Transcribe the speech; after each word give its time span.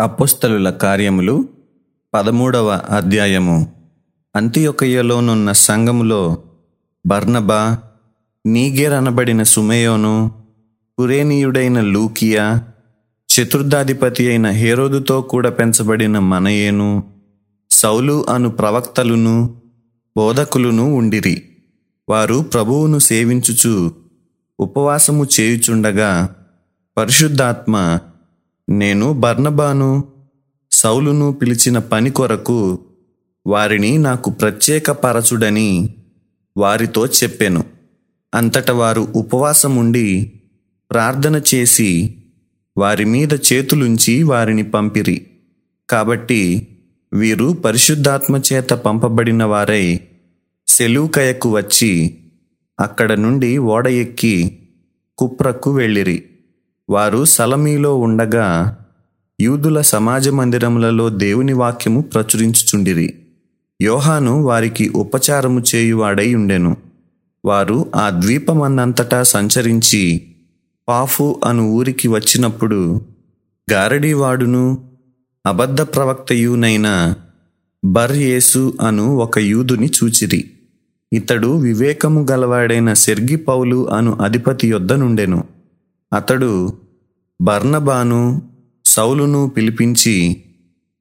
అపోస్తలుల 0.00 0.70
కార్యములు 0.70 1.48
పదమూడవ 2.14 2.82
అధ్యాయము. 2.90 3.72
అంతియొకయ్యలోనున్న 4.36 5.52
సంఘములో 5.52 6.42
బర్నబా 7.06 7.78
నీగేర్ 8.46 8.92
అనబడిన 8.92 9.42
సుమయోను 9.42 10.32
కురేనీయుడైన 10.98 11.80
లూకియా 11.80 12.64
చతుర్థాధిపతి 13.28 14.28
అయిన 14.28 14.50
హేరోదుతో 14.50 15.20
కూడా 15.20 15.50
పెంచబడిన 15.50 16.18
మనయేను 16.18 17.04
సౌలు 17.70 18.28
అను 18.28 18.50
ప్రవక్తలును 18.50 19.62
బోధకులును 20.16 20.94
ఉండిరి. 20.94 21.42
వారు 22.08 22.38
ప్రభువును 22.38 22.98
సేవించుచు 22.98 23.92
ఉపవాసము 24.60 25.26
చేయుచుండగా 25.40 26.34
పరిశుద్ధాత్మ 26.96 27.98
నేను 28.68 29.12
బర్నబాను 29.12 30.04
సౌలును 30.72 31.32
పిలిచిన 31.32 31.78
పని 31.78 32.10
కొరకు 32.10 32.78
వారిని 33.46 33.98
నాకు 33.98 34.30
ప్రత్యేక 34.30 34.90
పరచుడని 34.90 35.94
వారితో 36.56 37.06
చెప్పాను. 37.06 37.64
అంతట 38.34 38.70
వారు 38.70 39.08
ఉపవాసముండి 39.16 40.32
ప్రార్థన 40.90 41.42
చేసి 41.54 42.14
వారి 42.78 43.04
మీద 43.04 43.32
చేతులుంచి 43.34 44.22
వారిని 44.22 44.70
పంపిరి. 44.70 45.26
కాబట్టి 45.90 46.68
వీరు 47.12 47.52
పరిశుద్ధాత్మ 47.64 48.40
చేత 48.52 48.70
పంపబడిన 48.70 49.44
వారై 49.44 50.00
సెలూకయకు 50.66 51.56
వచ్చి 51.56 52.18
అక్కడ 52.80 53.12
నుండి 53.12 53.58
ఓడ 53.58 53.86
ఎక్కి 53.88 54.58
కుప్రకు 55.18 55.74
వెళ్ళిరి. 55.74 56.24
వారు 56.88 57.24
సలమీలో 57.24 57.98
ఉండగా 57.98 58.78
యూదుల 59.40 59.80
సమాజ 59.80 60.28
మందిరములలో 60.28 61.08
దేవుని 61.08 61.52
వాక్యము 61.52 62.00
ప్రచురించుచుండిరి. 62.00 63.14
యోహాను 63.82 64.42
వారికి 64.42 64.88
ఉపచారము 64.88 65.62
చేయువాడై 65.74 66.34
ఉండెను. 66.34 66.76
వారు 67.44 67.86
ఆ 67.96 68.10
ద్వీపమన్నంతటా 68.10 69.22
సంచరించి 69.22 70.34
పాఫు 70.88 71.40
అను 71.44 71.62
ఊరికి 71.70 72.08
వచ్చినప్పుడు 72.08 73.00
గారడీవాడును 73.72 74.84
అబద్ధ 75.46 75.80
ప్రవక్తయునైన 75.80 77.14
బర్యేసు 77.84 78.76
అను 78.80 79.16
ఒక 79.16 79.38
యూదుని 79.38 79.86
చూచిరి. 79.86 80.50
ఇతడు 81.12 81.56
వివేకము 81.56 82.26
గలవాడైన 82.30 82.92
సెర్గి 82.92 83.36
పౌలు 83.36 83.90
అను 83.90 84.18
అధిపతి 84.20 84.68
యొద్ద 84.68 84.92
నుండెను 84.92 85.44
అతడు 86.14 86.72
బర్నబాను 87.44 88.42
సౌలును 88.86 89.48
పిలిపించి 89.56 90.42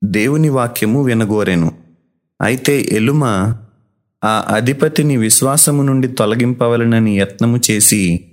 దేవుని 0.04 0.50
వాక్యము 0.50 1.04
వినగోరెను. 1.04 1.72
అయితే 2.42 2.86
ఎలుమ 2.92 3.24
ఆ 4.24 4.46
అధిపతిని 4.48 5.18
విశ్వాసము 5.18 5.84
నుండి 5.84 6.08
తొలగింపవలనని 6.08 7.18
యత్నము 7.18 7.60
చేసి 7.72 8.26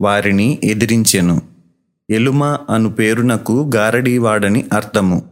వారిని 0.00 0.58
ఎదిరించెను. 0.64 1.42
ఎలుమ 2.10 2.44
అను 2.44 2.92
పేరునకు 2.92 3.70
గారడీవాడని 3.76 4.64
అర్థము. 4.72 5.22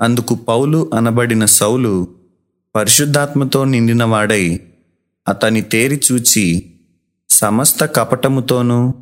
అందుకు 0.00 0.34
పౌలు 0.34 0.90
అనబడిన 0.94 1.44
సౌలు 1.44 2.08
పరిశుద్ధాత్మతో 2.76 3.64
నిండినవాడై 3.64 4.60
అతని 5.28 5.62
తేరి 5.62 6.00
చూచి 6.12 6.70
సమస్త 7.30 7.84
కపటముతోనూ 7.84 8.94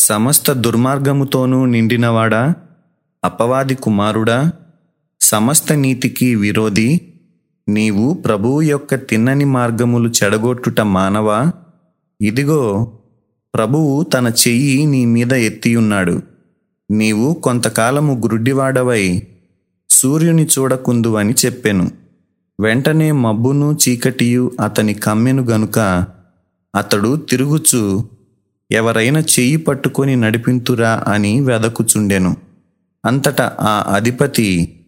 సమస్త 0.00 0.52
దుర్మార్గముతోనూ 0.52 1.64
నిండినవాడా? 1.64 2.54
అపవాది 3.24 3.74
కుమారుడా? 3.74 4.52
సమస్త 5.20 5.72
నీతికి 5.72 6.34
విరోధి? 6.34 7.00
నీవు 7.68 8.14
ప్రభువు 8.14 8.60
యొక్క 8.60 8.94
తిన్నని 8.94 9.44
మార్గములు 9.44 10.08
చెడగొట్టుట 10.08 10.80
మానవా? 10.80 11.52
ఇదిగో 12.20 12.92
ప్రభువు 13.54 14.02
తన 14.02 14.32
చెయ్యి 14.48 14.86
నీ 14.86 15.04
మీద 15.04 15.32
ఎత్తియున్నాడు. 15.32 16.22
నీవు 16.90 17.34
కొంతకాలము 17.34 18.12
గురుడ్డివాడవై 18.12 19.22
సూర్యుని 19.90 20.44
చూడకుందు 20.44 21.14
అని 21.14 21.34
చెప్పెను. 21.46 21.90
వెంటనే 22.60 23.12
మబ్బును 23.12 23.78
చీకటియు 23.88 24.52
అతని 24.64 24.94
కమ్మెను 24.94 25.42
గనుక 25.42 25.78
అతడు 26.76 27.16
తిరుగుచు 27.16 28.04
ఎవరైనా 28.72 29.20
చెయ్యి 29.20 29.56
పట్టుకొని 29.56 30.16
నడిపింతురా 30.16 31.04
అని 31.08 31.40
వెదకుచుండెను. 31.40 32.36
అంతటా 33.06 33.52
ఆ 33.60 33.84
అధిపతి 33.94 34.80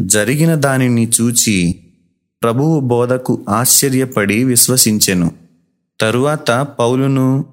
జరిగిన 0.00 0.54
దానిని 0.54 1.10
చూచి 1.20 1.74
ప్రభువు 2.42 2.80
బోధకు 2.80 3.44
ఆశ్చర్యపడి 3.48 4.44
విశ్వసించెను. 4.44 5.30
తరువాత 6.00 6.50
పౌలును 6.50 7.44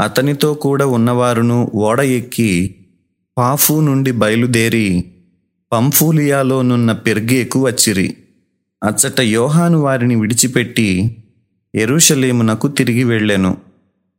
అతనితో 0.00 0.54
కూడా 0.54 0.86
ఉన్నవారును 0.86 1.70
ఓడ 1.74 2.00
ఎక్కి 2.00 2.74
పాఫు 3.38 3.80
నుండి 3.80 4.10
బయలుదేరి 4.10 5.04
పంఫూలియాలోనున్న 5.72 6.92
పెర్గేకు 6.92 7.64
వచ్చిరి. 7.64 8.16
అచ్చట 8.84 9.20
యోహాను 9.20 9.78
వారిని 9.78 10.16
విడిచిపెట్టి 10.16 11.16
ఎరుషలేమునకు 11.74 12.68
తిరిగి 12.68 13.04
వెళ్ళెను. 13.04 13.69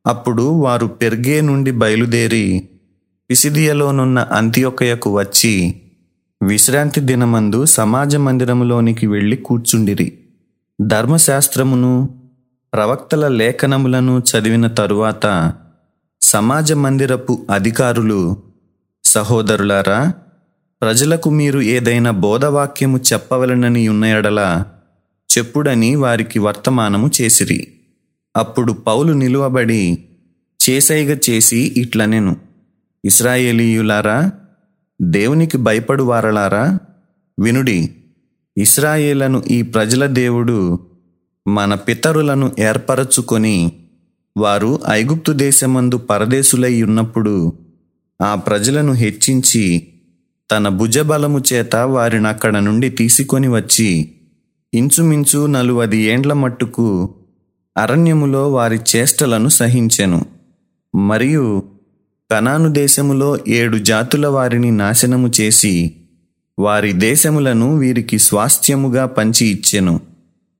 అప్పుడు 0.05 0.43
వారు 0.43 0.85
పెర్గే 0.87 1.41
నుండి 1.41 1.71
బయలుదేరి 1.71 2.69
పిసిదియలోనున్న 3.29 4.19
అంత్యొకయకు 4.19 5.17
వచ్చి 5.17 5.81
విశ్రాంతి 6.43 7.01
దినమందు 7.01 7.65
సమాజ 7.65 8.15
మందిరములోనికి 8.15 9.07
వెళ్ళి 9.07 9.35
కూర్చుండిరి. 9.37 10.17
ధర్మశాస్త్రమును 10.81 12.09
ప్రవక్తల 12.73 13.27
లేఖనములను 13.27 14.21
చదివిన 14.29 14.67
తరువాత 14.67 15.53
సమాజ 16.21 16.73
మందిరపు 16.73 17.45
అధికారులు 17.51 18.37
సహోదరులారా 19.03 20.13
ప్రజలకు 20.81 21.29
మీరు 21.29 21.59
ఏదైనా 21.59 22.11
బోధవాక్యము 22.11 22.99
చెప్పవలనని 23.13 23.87
ఉన్న 23.87 24.05
ఎడల 24.05 24.63
చెప్పుడని 25.29 25.95
వారికి 25.95 26.39
వర్తమానము 26.39 27.11
చేసిరి. 27.21 27.59
అప్పుడు 28.35 28.71
పౌలు 28.85 29.11
నిలువబడి 29.13 29.81
చేసైగ 30.59 31.11
చేసి 31.27 31.59
ఇట్లనెను 31.77 32.33
ఇస్రాయేలీయులారా 33.03 34.17
దేవునికి 34.99 35.57
భయపడు 35.57 36.03
వారలారా 36.03 36.63
వినుడి 37.37 37.79
ఇస్రాయేలను 38.57 39.39
ఈ 39.51 39.59
ప్రజల 39.73 40.05
దేవుడు 40.15 40.57
మన 41.45 41.73
పితరులను 41.85 42.47
ఏర్పరచుకొని 42.59 43.57
వారు 44.35 44.71
ఐగుప్తు 44.89 45.31
దేశమందు 45.39 45.97
పరదేశులై 46.09 46.73
ఉన్నప్పుడు 46.81 47.35
ఆ 48.19 48.31
ప్రజలను 48.45 48.93
హెచ్చించి 48.93 49.63
తన 50.49 50.67
భుజబలము 50.77 51.39
చేత 51.49 51.75
వారిని 51.91 52.27
అక్కడ 52.27 52.55
నుండి 52.59 52.89
తీసుకొని 52.91 53.49
వచ్చి 53.49 53.89
ఇంచుమించు 54.73 55.39
నలువది 55.47 55.99
ఏండ్ల 56.07 56.33
మట్టుకు 56.33 56.87
అరణ్యములో 57.77 58.51
వారి 58.51 58.79
చేష్టలను 58.95 59.49
సహించెను. 59.49 60.25
మరియు 60.95 61.63
కనాను 62.31 62.69
దేశములో 62.69 63.37
ఏడు 63.47 63.77
జాతుల 63.77 64.27
వారిని 64.27 64.71
నాశనము 64.71 65.31
చేసి 65.41 65.95
వారి 66.59 66.93
దేశములను 66.93 67.77
వీరికి 67.77 68.19
స్వాస్థ్యముగా 68.19 69.05
పంచి 69.05 69.47
ఇచ్చెను. 69.47 69.99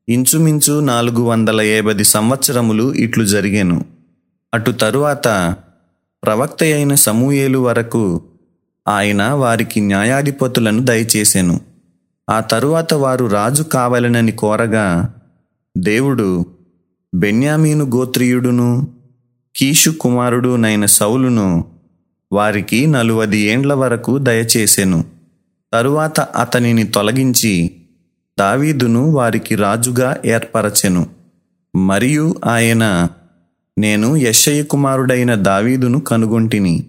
ఇంచుమించు 0.10 0.80
నాలుగు 0.80 1.22
వందల 1.22 1.62
ఏబది 1.62 2.04
సంవత్సరములు 2.04 2.94
ఇట్లు 2.94 3.26
జరిగెను. 3.26 3.86
అటు 4.54 4.72
తరువాత 4.72 5.56
ప్రవక్త 6.24 6.64
అయిన 6.64 6.96
సమూయేలు 6.96 7.58
వరకు 7.60 8.22
ఆయన 8.88 9.24
వారికి 9.24 9.82
న్యాయాధిపతులను 9.82 10.80
దయచేసెను. 10.80 11.62
ఆ 12.30 12.40
తరువాత 12.40 12.94
వారు 12.94 13.26
రాజు 13.26 13.64
కావాలనని 13.64 14.32
కోరగా 14.32 15.14
దేవుడు 15.78 16.46
బెన్యామీను 17.14 17.86
గోత్రీయుడును 17.86 18.88
కీషు 19.56 19.90
కుమారుడు 19.90 20.56
నైన 20.56 20.86
సౌలును 20.86 21.66
వారికి 22.34 22.88
నలువది 22.88 23.38
ఏండ్ల 23.38 23.74
వరకు 23.74 24.18
దయచేసెను. 24.18 25.06
తరువాత 25.74 26.20
అతనిని 26.20 26.84
తొలగించి 26.84 27.72
దావీదును 28.40 29.12
వారికి 29.12 29.56
రాజుగా 29.56 30.18
ఏర్పరచెను. 30.26 31.08
మరియు 31.76 32.36
ఆయన 32.46 33.10
నేను 33.78 34.16
యశయ్య 34.16 34.64
కుమారుడైన 34.64 35.36
దావీదును 35.36 36.00
కనుగొంటిని. 36.00 36.88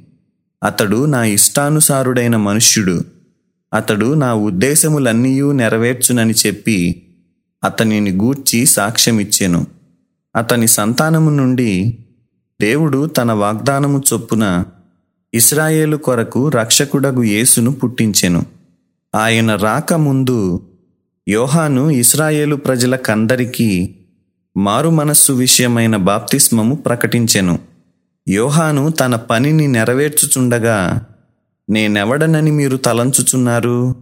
అతడు 0.64 1.04
నా 1.04 1.24
ఇష్టానుసారుడైన 1.24 2.36
మనుష్యుడు. 2.36 3.04
అతడు 3.74 4.14
నా 4.14 4.34
ఉద్దేశములన్నీయూ 4.34 5.52
నెరవేర్చునని 5.52 6.34
చెప్పి 6.46 7.02
అతనిని 7.64 8.10
గూర్చి 8.10 8.66
సాక్ష్యమిచ్చెను. 8.66 9.81
అతని 10.36 10.68
సంతానము 10.68 11.30
నుండి 11.30 11.98
దేవుడు 12.60 13.06
తన 13.06 13.32
వాగ్దానము 13.32 14.02
చొప్పున 14.12 14.64
ఇస్రాయేలు 15.34 15.96
కొరకు 15.96 16.48
రక్షకుడగు 16.48 17.22
యేసును 17.22 17.72
పుట్టించెను. 17.72 18.46
ఆయన 19.14 19.54
రాకముందు 19.54 20.62
యోహాను 21.28 21.90
ఇస్రాయేలు 21.90 22.56
ప్రజలకందరికీ 22.56 23.94
మారు 24.56 24.90
మనస్సు 24.90 25.32
విషయమైన 25.32 25.96
బాప్తిస్మము 25.96 26.74
ప్రకటించెను. 26.74 27.58
యోహాను 28.28 28.90
తన 28.90 29.16
పనిని 29.16 29.68
నెరవేర్చుచుండగా 29.68 31.06
నేనెవడనని 31.70 32.50
మీరు 32.50 32.76
తలంచుచున్నారు? 32.76 33.94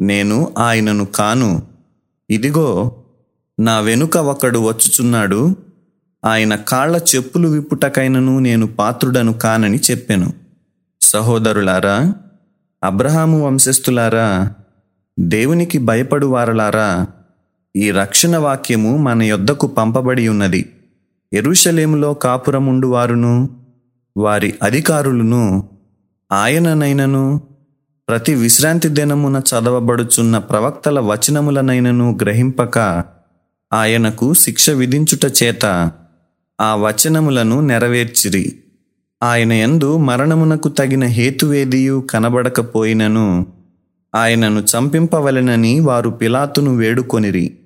నేను 0.00 0.54
ఆయనను 0.58 1.04
కాను. 1.04 1.62
ఇదిగో 2.30 2.99
నా 3.60 3.80
వెనుక 3.80 4.16
ఒకడు 4.16 4.58
వచ్చుచున్నాడు. 4.58 5.56
ఆయన 6.24 6.54
కాళ్ళ 6.54 7.00
చెప్పులు 7.16 7.48
విప్పుటకైనను 7.48 8.38
నేను 8.38 8.66
పాత్రుడను 8.66 9.32
కానని 9.32 9.80
చెప్పెను. 9.90 10.32
సహోదరులారా 11.00 12.14
అబ్రహాము 12.84 13.46
వంశస్థులారా 13.46 14.52
దేవునికి 15.20 15.78
భయపడు 15.78 16.26
వారలారా 16.26 17.06
ఈ 17.76 17.90
రక్షణ 17.90 18.36
వాక్యము 18.36 18.96
మన 18.96 19.22
యొద్దకు 19.22 19.66
పంపబడి 19.66 20.28
ఉన్నది. 20.28 20.72
ఎరుషలేములో 21.32 22.14
కాపురముండు 22.14 22.86
వారును 22.86 23.50
వారి 24.16 24.54
అధికారులను 24.62 25.68
ఆయననైనను 26.32 27.40
ప్రతి 28.08 28.34
విశ్రాంతి 28.34 28.88
దినమున 28.88 29.36
చదవబడుచున్న 29.36 30.38
ప్రవక్తల 30.38 31.00
వచనములనైనను 31.00 32.18
గ్రహింపక 32.22 33.04
ఆయనకు 33.72 34.34
శిక్ష 34.34 34.70
విధించుట 34.70 35.32
చేత 35.42 35.90
ఆ 36.60 36.74
వచనములను 36.74 37.60
నెరవేర్చిరి. 37.60 38.58
ఆయన 39.22 39.52
యందు 39.52 39.96
మరణమునకు 39.98 40.68
తగిన 40.68 41.04
హేతువేదియు 41.04 42.06
కనబడకపోయినను 42.10 43.46
ఆయనను 44.14 44.60
చంపింపవలెనని 44.60 45.80
వారు 45.80 46.10
పిలాతును 46.10 46.76
వేడుకొనిరి. 46.76 47.58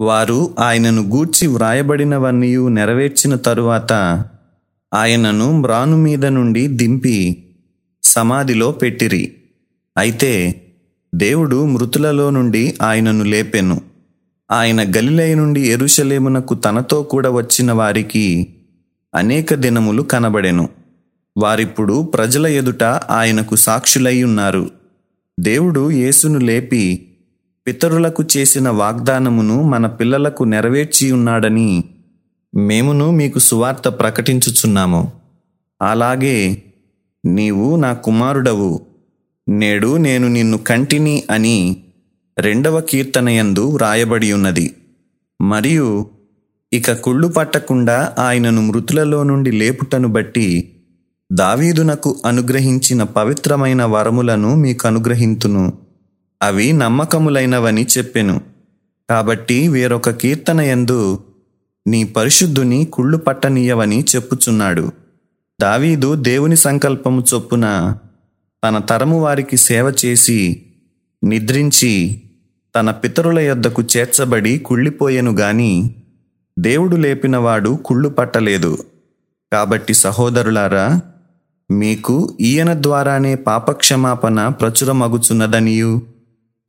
వారు 0.00 0.54
ఆయనను 0.58 1.02
గూర్చి 1.02 1.46
వ్రాయబడినవన్నీయు 1.46 2.68
నెరవేర్చిన 2.68 3.34
తరువాత 3.34 3.92
ఆయనను 4.94 5.52
మ్రాను 5.52 5.96
మీద 5.96 6.26
నుండి 6.26 6.66
దింపి 6.66 7.44
సమాధిలో 8.02 8.72
పెట్టిరి. 8.72 9.34
అయితే 9.98 10.62
దేవుడు 11.14 11.66
మృతులలో 11.66 12.30
నుండి 12.30 12.74
ఆయనను 12.82 13.24
లేపెను. 13.24 13.91
ఆయన 14.52 14.90
గలిలయ 14.96 15.34
నుండి 15.34 15.60
ఎరుషలేమునకు 15.60 16.54
తనతో 16.54 17.02
కూడా 17.02 17.30
వచ్చిన 17.30 17.72
వారికి 17.72 18.54
అనేక 19.14 19.54
దినములు 19.54 20.02
కనబడెను. 20.02 20.68
వారిప్పుడు 21.36 22.02
ప్రజల 22.02 22.46
ఎదుట 22.46 22.82
ఆయనకు 22.84 23.56
సాక్షులై 23.56 24.22
ఉన్నారు. 24.22 24.70
దేవుడు 25.40 25.90
యేసును 25.90 26.38
లేపి 26.38 27.08
పితరులకు 27.66 28.24
చేసిన 28.36 28.68
వాగ్దానమును 28.68 29.62
మన 29.62 29.86
పిల్లలకు 29.86 30.44
నెరవేర్చి 30.44 31.12
ఉన్నాడని 31.12 31.84
మేమును 32.56 33.10
మీకు 33.10 33.38
సువార్త 33.38 33.88
ప్రకటించుచున్నాము. 33.88 35.12
అలాగే 35.82 36.62
నీవు 37.26 37.76
నా 37.76 37.92
కుమారుడవు. 37.92 38.80
నేడు 39.48 39.96
నేను 39.96 40.28
నిన్ను 40.28 40.58
కంటిని 40.58 41.22
అని 41.30 41.84
రెండవ 42.42 42.80
కీర్తనయందు 42.80 43.60
వ్రాయబడి 43.60 44.32
ఉన్నది 44.32 44.76
మరియు 45.40 46.10
ఇక 46.72 46.92
కుళ్ళు 46.92 47.28
పట్టకుండా 47.28 48.14
ఆయనను 48.18 48.62
మృతులలో 48.62 49.22
నుండి 49.22 49.52
లేపుటను 49.52 50.08
బట్టి 50.08 50.48
దావీదునకు 51.32 52.22
అనుగ్రహించిన 52.26 53.02
పవిత్రమైన 53.02 53.82
వరములను 53.84 54.54
మీకు 54.54 54.86
అనుగ్రహింతును 54.86 55.72
అవి 56.42 56.72
నమ్మకములైనవని 56.72 57.86
చెప్పెను. 57.98 58.40
కాబట్టి 59.10 59.68
వేరొక 59.68 60.10
కీర్తనయందు 60.10 61.20
నీ 61.86 62.04
పరిశుద్ధుని 62.04 62.84
కుళ్ళు 62.84 63.18
పట్టనీయవని 63.18 64.04
చెప్పుచున్నాడు. 64.16 64.90
దావీదు 65.60 66.14
దేవుని 66.14 66.56
సంకల్పము 66.56 67.24
చొప్పున 67.34 67.96
తన 68.64 68.78
తరము 68.78 69.20
వారికి 69.20 69.56
సేవ 69.56 69.94
చేసి 70.04 70.62
నిద్రించి 71.24 72.22
తన 72.74 72.90
పితరుల 72.90 73.38
యొద్దకు 73.38 73.82
చేర్చబడి 73.96 74.58
కుళ్ళిపోయెను 74.58 75.32
గాని 75.32 75.94
దేవుడు 76.58 76.96
లేపినవాడు 76.96 77.78
కుళ్ళు 77.84 78.08
పట్టలేదు. 78.08 78.78
కాబట్టి 79.52 79.94
సహోదరులారా 79.94 81.00
మీకు 81.70 82.36
ఈయన 82.40 82.82
ద్వారానే 82.82 83.34
పాపక్షమాపణ 83.34 84.48
ప్రచురమగుచున్నదనియు. 84.48 86.02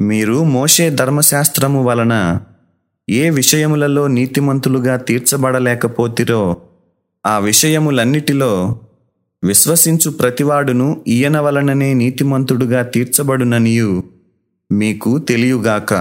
మీరు 0.01 0.44
మోషే 0.44 0.89
ధర్మశాస్త్రము 0.89 1.83
వలన 1.83 2.39
ఏ 3.09 3.29
విషయములలో 3.29 4.07
నీతిమంతులుగా 4.07 4.97
తీర్చబడలేకపోతిరో 4.97 6.57
ఆ 7.25 7.38
విషయములన్నిటిలో 7.38 8.79
విశ్వసించు 9.44 10.11
ప్రతివాడును 10.11 11.03
ఈయన 11.07 11.39
వలననే 11.39 11.94
నీతిమంతుడుగా 11.94 12.81
తీర్చబడుననియు. 12.81 14.02
మీకు 14.74 15.18
తెలియుగాక 15.18 15.94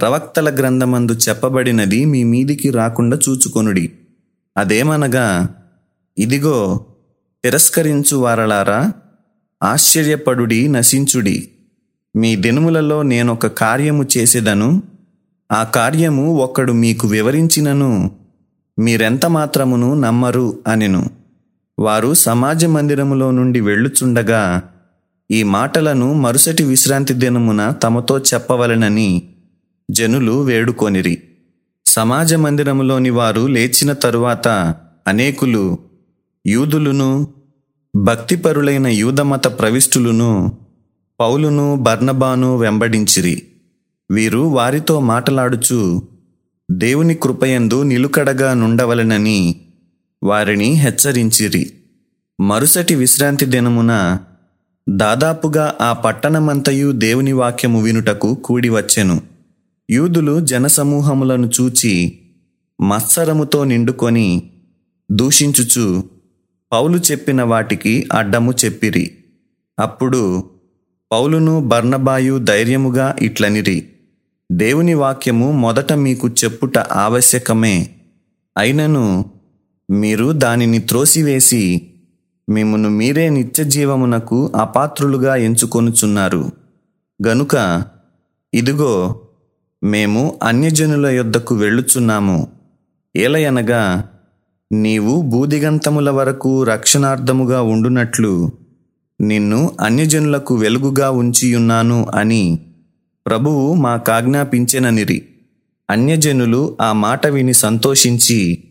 ప్రవక్తల 0.00 0.54
గ్రంథమందు 0.54 1.12
చెప్పబడినది 1.12 2.04
మీ 2.04 2.24
మీదికి 2.24 2.70
రాకుండా 2.70 3.18
చూచుకొనుడి. 3.28 3.92
అదేమనగా 4.56 5.48
ఇదిగో 6.18 6.86
తిరస్కరించు 7.44 8.16
వారలారా 8.16 8.92
ఆశ్చర్యపడుడి 9.62 10.68
నశించుడి. 10.68 11.48
మీ 12.16 12.36
దినములలో 12.36 13.02
నేనొక 13.02 13.46
కార్యము 13.46 14.06
చేసేదను 14.16 14.82
ఆ 15.52 15.62
కార్యము 15.64 16.36
ఒకడు 16.36 16.72
మీకు 16.72 17.08
వివరించినను 17.08 18.10
మీరెంత 18.78 19.26
మాత్రమును 19.26 19.94
నమ్మరు 19.94 20.58
అనెను. 20.66 21.10
వారు 21.78 22.14
సమాజ 22.14 22.64
మందిరములో 22.64 23.30
నుండి 23.30 23.60
వెళ్ళుచుండగా 23.60 24.71
ఈ 25.30 25.42
మాటలను 25.42 26.14
మరుసటి 26.14 26.64
విశ్రాంతి 26.64 27.14
దినమున 27.14 27.70
తమతో 27.70 28.18
చెప్పవలెనని 28.18 29.22
జనులు 29.90 30.42
వేడుకొనిరి. 30.42 31.22
సమాజ 31.86 32.34
మందిరములోని 32.34 33.10
వారు 33.10 33.46
లేచిన 33.46 33.92
తరువాత 33.92 34.48
అనేకులు 35.06 35.78
యూదులును 36.46 37.28
భక్తిపరులైన 37.96 38.86
యూదమత 38.86 39.46
ప్రవిష్టులును 39.46 40.58
పౌలును 41.20 41.76
బర్నబాను 41.76 42.56
వెంబడించిరి. 42.56 43.42
వీరు 44.10 44.38
వారితో 44.38 45.00
మాటలాడుచు 45.00 46.02
దేవుని 46.70 47.14
కృపయందు 47.14 47.82
నిలుకడగా 47.82 48.54
నుండవలనని 48.54 49.60
వారిని 50.22 50.72
హెచ్చరించిరి. 50.72 51.72
మరుసటి 52.40 52.94
విశ్రాంతి 52.94 53.46
దినమున 53.46 54.18
దాదాపుగా 54.88 55.74
ఆ 55.80 55.92
పట్టణమంతయు 55.92 56.92
దేవుని 56.92 57.32
వాక్యము 57.32 57.82
వినుటకు 57.82 58.34
కూడివచ్చెను 58.34 59.22
యూదులు 59.90 60.40
జనసమూహములను 60.40 61.50
చూచి 61.60 62.18
మత్సరముతో 62.80 63.64
నిండుకొని 63.64 64.50
దూషించుచు 65.12 66.04
పౌలు 66.72 66.98
చెప్పిన 66.98 67.42
వాటికి 67.42 68.08
అడ్డము 68.12 68.52
చెప్పిరి. 68.64 69.18
అప్పుడు 69.80 70.44
పౌలును 71.12 71.60
బర్ణబాయు 71.60 72.38
ధైర్యముగా 72.38 73.16
ఇట్లనిరి 73.22 73.88
దేవుని 74.52 74.94
వాక్యము 74.94 75.52
మొదట 75.52 75.92
మీకు 75.92 76.28
చెప్పుట 76.28 76.78
ఆవశ్యకమే. 76.78 77.90
అయినను 78.58 79.30
మీరు 79.90 80.32
దానిని 80.32 80.78
త్రోసివేసి 80.78 81.91
మిమ్మను 82.48 82.90
మీరే 82.90 83.28
నిత్య 83.28 83.64
జీవమునకు 83.64 84.52
అపాత్రులుగా 84.56 85.36
ఎంచుకొనుచున్నారు. 85.36 86.50
గనుక 87.26 87.84
ఇదిగో 88.54 89.20
మేము 89.84 90.38
అన్యజనుల 90.42 91.06
యొద్దకు 91.06 91.54
వెళ్ళుచున్నాము. 91.54 92.48
ఏలయనగా 93.16 94.08
నీవు 94.72 95.22
బూదిగంతముల 95.22 96.10
వరకు 96.10 96.62
రక్షణార్థముగా 96.62 97.62
ఉండునట్లు 97.62 98.50
నిన్ను 99.20 99.76
అన్యజనులకు 99.80 100.54
వెలుగుగా 100.54 101.10
ఉంచియున్నాను 101.10 102.06
అని 102.14 102.58
ప్రభువు 103.26 103.74
మాకాజ్ఞాపించెననిరి. 103.74 105.28
అన్యజనులు 105.90 106.76
ఆ 106.80 106.92
మాట 106.92 107.26
విని 107.26 107.54
సంతోషించి 107.54 108.64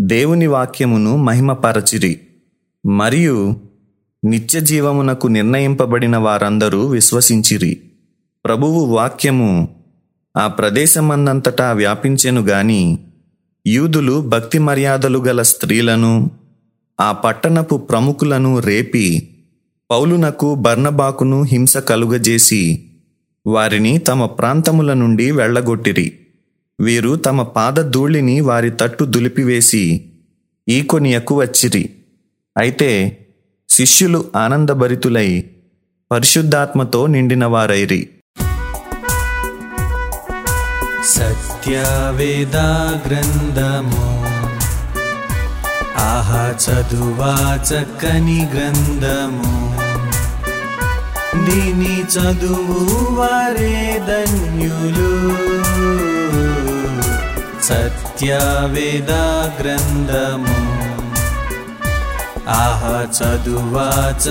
దేవుని 0.00 0.46
వాక్యమును 0.46 1.16
మహిమపరచిరి. 1.16 2.20
మరియు 2.86 3.56
నిత్య 4.24 4.60
జీవమునకు 4.60 5.26
నిర్ణయింపబడిన 5.26 6.16
వారందరూ 6.16 6.86
విశ్వసించిరి. 6.86 7.82
ప్రభువు 8.44 8.84
వాక్యము 8.84 9.68
ఆ 10.36 10.46
ప్రదేశమందంతటా 10.46 11.72
వ్యాపించెను 11.72 12.40
గాని 12.40 12.98
యూదులు 13.66 14.20
భక్తి 14.20 14.58
మర్యాదలు 14.58 15.18
గల 15.18 15.42
స్త్రీలను 15.42 16.30
ఆ 17.00 17.12
పట్టణపు 17.12 17.76
ప్రముఖులను 17.76 18.58
రేపి 18.58 19.36
పౌలునకు 19.90 20.54
బర్ణబాకును 20.54 21.42
హింస 21.42 21.76
కలుగజేసి 21.76 22.86
వారిని 23.46 23.98
తమ 23.98 24.26
ప్రాంతముల 24.26 24.92
నుండి 24.92 25.30
వెళ్ళగొట్టిరి. 25.30 26.18
వీరు 26.80 27.16
తమ 27.16 27.42
పాదధూళిని 27.42 28.40
వారి 28.40 28.70
తట్టు 28.70 29.04
దులిపివేసి 29.04 30.12
ఈకొనియకు 30.68 31.38
వచ్చిరి. 31.38 31.95
అయితే 32.58 33.18
శిష్యులు 33.68 34.24
ఆనందభరితులై 34.36 35.44
పరిశుద్ధాత్మతో 36.10 37.06
నిండిన 37.06 37.46
వారైరి 37.46 38.08
సత్యవేదా 41.04 43.00
గ్రంథము 43.06 44.16
ఆహా 45.98 46.54
చదువా 46.64 47.58
చక్కని 47.62 48.48
గ్రంథము. 48.54 49.76
దీని 51.44 52.02
చదువు 52.02 53.14
వారే 53.14 54.02
ధన్యులు. 54.08 55.12
సత్యవేదా 57.62 59.52
గ్రంథము 59.60 60.75
आह 62.54 62.82
च 63.06 63.22
दुवाच 63.44 64.24